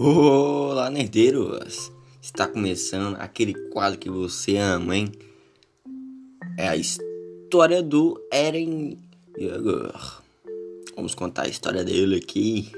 Olá, 0.00 0.90
nerdeiros! 0.90 1.90
Está 2.22 2.46
começando 2.46 3.16
aquele 3.16 3.52
quadro 3.70 3.98
que 3.98 4.08
você 4.08 4.56
ama, 4.56 4.96
hein? 4.96 5.10
É 6.56 6.68
a 6.68 6.76
história 6.76 7.82
do 7.82 8.16
Eren 8.32 8.96
Yeager. 9.36 9.92
Vamos 10.94 11.16
contar 11.16 11.46
a 11.46 11.48
história 11.48 11.82
dele 11.82 12.14
aqui. 12.14 12.70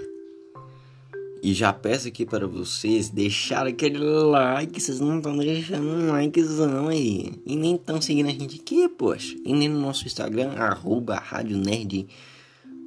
E 1.43 1.53
já 1.53 1.75
peço 1.75 2.09
aqui 2.09 2.25
para 2.25 2.47
vocês 2.47 3.11
deixar 3.11 3.66
aquele 3.66 3.98
like. 3.98 4.80
Vocês 4.80 4.98
não 4.98 5.19
estão 5.19 5.37
deixando 5.37 5.89
um 5.89 6.12
likezão 6.12 6.89
aí. 6.89 7.34
E 7.45 7.55
nem 7.55 7.75
estão 7.75 8.01
seguindo 8.01 8.30
a 8.30 8.33
gente 8.33 8.59
aqui, 8.59 8.89
poxa. 8.89 9.37
E 9.45 9.52
nem 9.52 9.69
no 9.69 9.79
nosso 9.79 10.07
Instagram, 10.07 10.52
arroba 10.52 11.16
Rádio 11.16 11.59
Nerd 11.59 12.09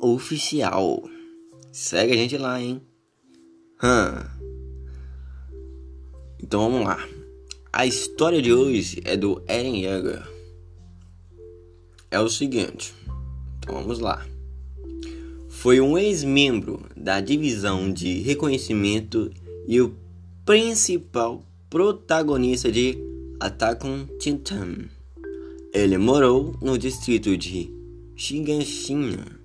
Oficial. 0.01 1.07
Segue 1.71 2.13
a 2.13 2.15
gente 2.15 2.35
lá, 2.35 2.59
hein? 2.59 2.81
Então 6.41 6.71
vamos 6.71 6.87
lá. 6.87 7.05
A 7.73 7.85
história 7.85 8.41
de 8.41 8.53
hoje 8.53 9.01
é 9.03 9.17
do 9.17 9.43
Eren 9.45 9.81
Yeager. 9.81 10.25
É 12.09 12.17
o 12.17 12.29
seguinte. 12.29 12.93
Então 13.57 13.75
vamos 13.75 13.99
lá. 13.99 14.25
Foi 15.49 15.81
um 15.81 15.97
ex-membro 15.97 16.85
da 16.95 17.19
divisão 17.19 17.91
de 17.91 18.21
reconhecimento 18.21 19.29
e 19.67 19.81
o 19.81 19.93
principal 20.45 21.43
protagonista 21.69 22.71
de 22.71 22.97
Attack 23.37 23.85
on 23.85 24.05
Titan. 24.17 24.85
Ele 25.73 25.97
morou 25.97 26.55
no 26.61 26.77
distrito 26.77 27.35
de 27.35 27.69
Shiganshina 28.15 29.39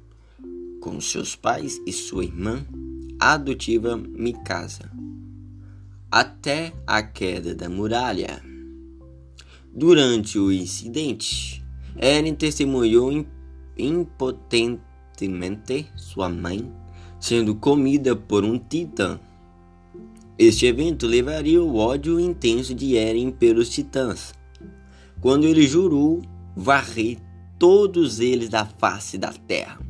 com 0.80 1.00
seus 1.00 1.34
pais 1.34 1.80
e 1.84 1.92
sua 1.92 2.22
irmã 2.24 2.64
adotiva 3.20 3.96
Mikasa, 3.96 4.90
até 6.10 6.72
a 6.86 7.02
queda 7.02 7.54
da 7.54 7.68
muralha. 7.68 8.42
Durante 9.74 10.38
o 10.38 10.50
incidente, 10.52 11.62
Eren 11.96 12.34
testemunhou 12.34 13.26
impotentemente 13.76 15.86
sua 15.96 16.28
mãe 16.28 16.70
sendo 17.20 17.56
comida 17.56 18.14
por 18.14 18.44
um 18.44 18.56
titã. 18.58 19.18
Este 20.38 20.66
evento 20.66 21.06
levaria 21.06 21.62
o 21.62 21.76
ódio 21.76 22.20
intenso 22.20 22.74
de 22.74 22.96
Eren 22.96 23.32
pelos 23.32 23.68
titãs, 23.68 24.32
quando 25.20 25.44
ele 25.44 25.66
jurou 25.66 26.22
varrer 26.54 27.18
todos 27.58 28.20
eles 28.20 28.48
da 28.48 28.64
face 28.64 29.18
da 29.18 29.32
terra. 29.32 29.80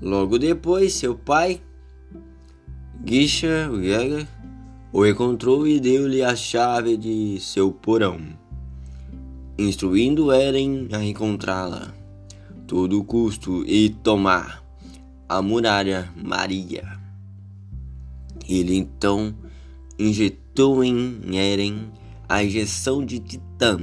Logo 0.00 0.38
depois, 0.38 0.94
seu 0.94 1.16
pai 1.16 1.60
Guicha 3.04 3.68
o 4.92 5.04
encontrou 5.04 5.66
e 5.66 5.80
deu-lhe 5.80 6.22
a 6.22 6.36
chave 6.36 6.96
de 6.96 7.40
seu 7.40 7.72
porão, 7.72 8.20
instruindo 9.58 10.30
Eren 10.30 10.86
a 10.92 11.02
encontrá-la, 11.02 11.92
todo 12.64 13.02
custo 13.02 13.64
e 13.66 13.90
tomar 13.90 14.62
a 15.28 15.42
muralha 15.42 16.12
Maria. 16.14 16.96
Ele 18.48 18.76
então 18.76 19.34
injetou 19.98 20.84
em 20.84 21.36
Eren 21.36 21.90
a 22.28 22.44
injeção 22.44 23.04
de 23.04 23.18
Titã 23.18 23.80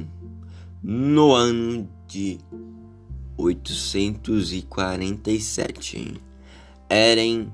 no 0.82 1.34
ano 1.34 1.90
de 2.08 2.38
847. 3.38 6.22
Eren 6.90 7.52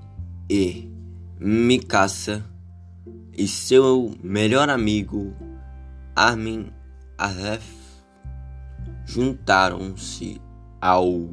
e 0.48 0.94
Mikasa 1.38 2.46
e 3.38 3.46
seu 3.46 4.16
melhor 4.24 4.70
amigo 4.70 5.34
Armin 6.16 6.72
Aleph 7.18 7.68
juntaram-se 9.06 10.42
ao 10.80 11.28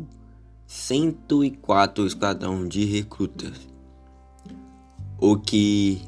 104 0.67 2.05
Esquadrão 2.05 2.67
de 2.67 2.85
Recrutas, 2.85 3.69
o 5.21 5.37
que 5.37 6.03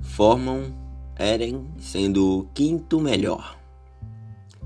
formam 0.00 0.74
Eren 1.18 1.66
sendo 1.78 2.38
o 2.38 2.44
quinto 2.54 2.98
melhor. 2.98 3.58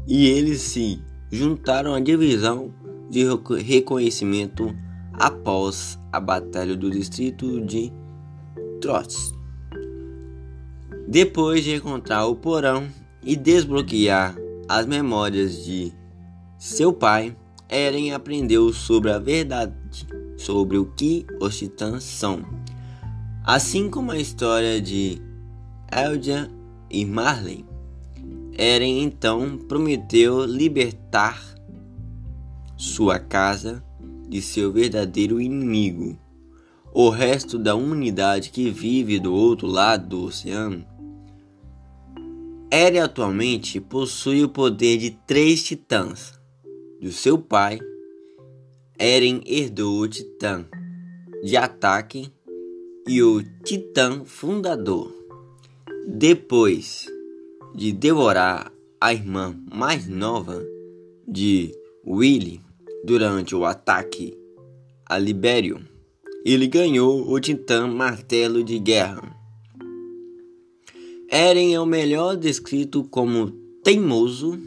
E 0.06 0.26
eles 0.28 0.60
se 0.60 1.02
juntaram 1.32 1.92
à 1.92 1.98
divisão 1.98 2.72
de 3.10 3.25
reconhecimento 3.64 4.72
após 5.19 5.99
a 6.12 6.21
Batalha 6.21 6.77
do 6.77 6.91
Distrito 6.91 7.60
de 7.60 7.93
Trots. 8.81 9.34
Depois 11.09 11.65
de 11.65 11.75
encontrar 11.75 12.27
o 12.27 12.37
porão 12.37 12.88
e 13.22 13.37
desbloquear 13.37 14.37
as 14.69 14.87
memórias 14.87 15.65
de 15.65 15.93
seu 16.59 16.93
pai, 16.93 17.37
Eren 17.69 18.12
aprendeu 18.12 18.72
sobre 18.72 19.10
a 19.10 19.19
verdade 19.19 19.75
sobre 20.37 20.76
o 20.76 20.87
que 20.87 21.26
os 21.41 21.59
titãs 21.59 22.05
são, 22.05 22.44
assim 23.44 23.91
como 23.91 24.12
a 24.12 24.19
história 24.19 24.81
de 24.81 25.21
Eldia 25.91 26.50
e 26.91 27.05
Marley. 27.05 27.65
Eren 28.59 29.03
então 29.03 29.59
prometeu 29.59 30.44
libertar 30.44 31.43
sua 32.76 33.19
casa 33.19 33.82
de 34.28 34.42
seu 34.42 34.72
verdadeiro 34.72 35.41
inimigo. 35.41 36.19
O 36.92 37.10
resto 37.10 37.59
da 37.59 37.75
humanidade 37.75 38.50
que 38.50 38.70
vive 38.70 39.19
do 39.19 39.34
outro 39.34 39.66
lado 39.66 40.09
do 40.09 40.25
oceano. 40.25 40.84
Eren 42.70 43.00
atualmente 43.00 43.81
possui 43.81 44.42
o 44.42 44.48
poder 44.48 44.98
de 44.98 45.10
três 45.26 45.62
titãs. 45.62 46.32
Do 47.00 47.12
seu 47.12 47.38
pai, 47.38 47.78
Eren 48.98 49.42
herdou 49.47 50.00
o 50.00 50.09
titã 50.09 50.66
de 51.44 51.56
ataque 51.56 52.32
e 53.06 53.22
o 53.22 53.43
titã 53.62 54.25
fundador. 54.25 55.14
Depois 56.08 57.06
de 57.75 57.93
devorar 57.93 58.72
a 59.00 59.12
irmã 59.12 59.54
mais 59.72 60.08
nova 60.08 60.64
de 61.28 61.72
Willy, 62.04 62.66
Durante 63.06 63.55
o 63.55 63.65
ataque 63.65 64.37
a 65.09 65.17
Libério, 65.17 65.81
ele 66.44 66.67
ganhou 66.67 67.31
o 67.31 67.39
Titã 67.39 67.87
Martelo 67.87 68.65
de 68.65 68.81
Guerra. 68.81 69.22
Eren 71.31 71.72
é 71.72 71.78
o 71.78 71.87
melhor 71.87 72.37
descrito 72.37 73.05
como 73.05 73.53
teimoso 73.84 74.59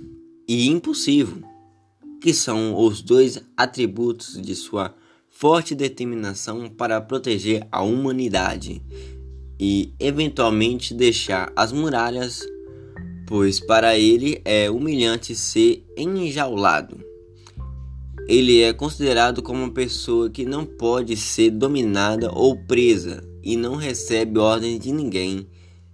e 0.47 0.69
impulsivo, 0.69 1.41
que 2.21 2.33
são 2.33 2.81
os 2.81 3.01
dois 3.01 3.43
atributos 3.57 4.41
de 4.41 4.55
sua 4.55 4.95
forte 5.29 5.75
determinação 5.75 6.69
para 6.69 7.01
proteger 7.01 7.67
a 7.69 7.81
humanidade 7.81 8.81
e 9.59 9.93
eventualmente 9.99 10.93
deixar 10.93 11.51
as 11.57 11.73
muralhas, 11.73 12.41
pois 13.27 13.59
para 13.59 13.97
ele 13.97 14.41
é 14.45 14.71
humilhante 14.71 15.35
ser 15.35 15.83
enjaulado. 15.97 17.08
Ele 18.29 18.61
é 18.61 18.71
considerado 18.71 19.41
como 19.41 19.63
uma 19.63 19.71
pessoa 19.71 20.29
que 20.29 20.45
não 20.45 20.63
pode 20.63 21.17
ser 21.17 21.49
dominada 21.49 22.31
ou 22.31 22.55
presa 22.55 23.27
e 23.43 23.57
não 23.57 23.75
recebe 23.75 24.37
ordens 24.37 24.79
de 24.79 24.91
ninguém 24.91 25.47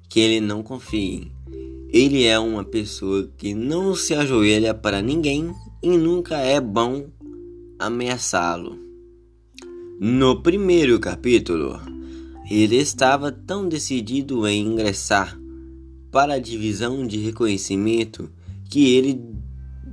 que 0.10 0.20
ele 0.20 0.42
não 0.42 0.62
confie. 0.62 1.32
Ele 1.88 2.26
é 2.26 2.38
uma 2.38 2.66
pessoa 2.66 3.32
que 3.38 3.54
não 3.54 3.96
se 3.96 4.14
ajoelha 4.14 4.74
para 4.74 5.02
ninguém 5.02 5.50
e 5.82 5.98
nunca 5.98 6.36
é 6.40 6.60
bom 6.60 7.06
ameaçá-lo. 7.80 8.78
No 9.98 10.44
primeiro 10.44 11.00
capítulo, 11.00 11.80
ele 12.52 12.76
estava 12.76 13.32
tão 13.32 13.66
decidido 13.66 14.46
em 14.46 14.68
ingressar 14.68 15.40
para 16.12 16.34
a 16.34 16.40
divisão 16.40 17.08
de 17.08 17.18
reconhecimento 17.18 18.30
que 18.70 18.94
ele 18.94 19.22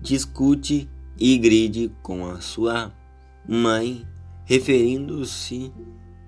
discute 0.03 0.89
e 1.19 1.37
gride 1.39 1.93
com 2.03 2.27
a 2.27 2.41
sua 2.41 2.93
mãe, 3.49 4.07
referindo-se 4.45 5.73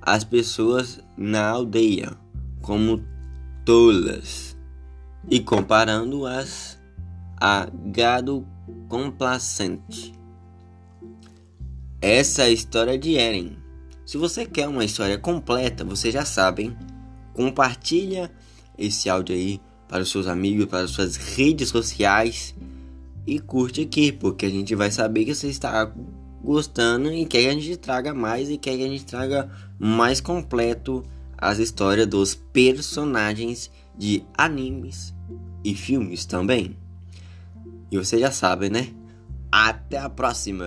às 0.00 0.24
pessoas 0.24 1.00
na 1.16 1.48
aldeia 1.48 2.12
como 2.60 3.02
tolas 3.64 4.56
e 5.30 5.40
comparando-as 5.40 6.78
a 7.40 7.68
gado 7.86 8.46
complacente. 8.88 10.12
Essa 12.00 12.42
é 12.42 12.46
a 12.46 12.50
história 12.50 12.98
de 12.98 13.16
Eren. 13.16 13.56
Se 14.04 14.18
você 14.18 14.44
quer 14.44 14.68
uma 14.68 14.84
história 14.84 15.18
completa, 15.18 15.84
você 15.84 16.10
já 16.10 16.24
sabe, 16.24 16.64
hein? 16.64 16.76
compartilha 17.34 18.30
esse 18.78 19.10
áudio 19.10 19.34
aí 19.34 19.60
para 19.88 20.02
os 20.02 20.10
seus 20.10 20.26
amigos, 20.26 20.66
para 20.66 20.80
as 20.80 20.90
suas 20.90 21.16
redes 21.16 21.68
sociais 21.68 22.54
e 23.26 23.38
curte 23.38 23.82
aqui, 23.82 24.12
porque 24.12 24.46
a 24.46 24.50
gente 24.50 24.74
vai 24.74 24.90
saber 24.90 25.24
que 25.24 25.34
você 25.34 25.48
está 25.48 25.92
gostando 26.42 27.12
e 27.12 27.24
quer 27.24 27.42
que 27.42 27.48
a 27.48 27.52
gente 27.52 27.76
traga 27.76 28.12
mais 28.12 28.50
e 28.50 28.58
quer 28.58 28.76
que 28.76 28.84
a 28.84 28.88
gente 28.88 29.06
traga 29.06 29.50
mais 29.78 30.20
completo 30.20 31.02
as 31.38 31.58
histórias 31.58 32.06
dos 32.06 32.34
personagens 32.34 33.70
de 33.96 34.24
animes 34.36 35.14
e 35.64 35.74
filmes 35.74 36.26
também. 36.26 36.76
E 37.90 37.96
você 37.96 38.18
já 38.18 38.30
sabe, 38.30 38.68
né? 38.68 38.88
Até 39.50 39.98
a 39.98 40.10
próxima! 40.10 40.66